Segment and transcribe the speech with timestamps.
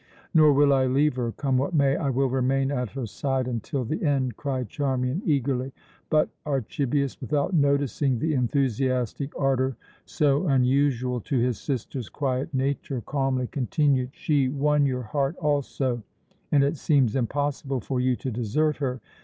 [0.33, 1.95] "Nor will I leave her, come what may.
[1.95, 5.73] I will remain at her side until the end," cried Charmian eagerly.
[6.09, 13.45] But Archibius, without noticing the enthusiastic ardor, so unusual to his sister's quiet nature, calmly
[13.45, 16.01] continued: "She won your heart also,
[16.51, 18.99] and it seems impossible for you to desert her.